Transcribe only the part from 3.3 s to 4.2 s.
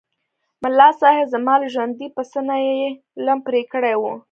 پرې کړی و.